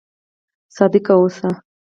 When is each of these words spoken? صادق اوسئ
صادق 0.75 1.05
اوسئ 1.13 1.51